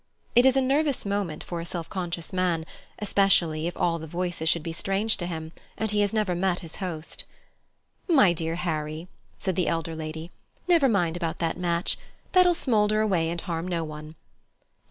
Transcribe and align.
It 0.35 0.47
is 0.47 0.57
a 0.57 0.61
nervous 0.61 1.05
moment 1.05 1.43
for 1.43 1.61
a 1.61 1.65
self 1.67 1.87
conscious 1.87 2.33
man, 2.33 2.65
especially 2.97 3.67
if 3.67 3.77
all 3.77 3.99
the 3.99 4.07
voices 4.07 4.49
should 4.49 4.63
be 4.63 4.71
strange 4.73 5.15
to 5.17 5.27
him, 5.27 5.51
and 5.77 5.91
he 5.91 6.01
has 6.01 6.11
never 6.11 6.33
met 6.33 6.61
his 6.61 6.77
host. 6.77 7.23
"My 8.07 8.33
dear 8.33 8.55
Harry!" 8.55 9.09
said 9.37 9.55
the 9.55 9.67
elder 9.67 9.95
lady, 9.95 10.31
"never 10.67 10.89
mind 10.89 11.17
about 11.17 11.37
that 11.37 11.55
match. 11.55 11.99
That'll 12.31 12.55
smoulder 12.55 12.99
away 13.01 13.29
and 13.29 13.39
harm 13.41 13.67
no 13.67 13.83
one. 13.83 14.15